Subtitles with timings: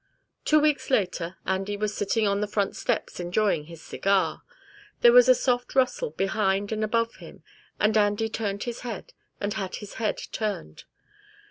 [0.45, 4.41] Two weeks later Andy was sitting on the front steps enjoying his cigar.
[5.01, 7.43] There was a soft rustle behind and above him,
[7.79, 10.85] and Andy turned his head and had his head turned.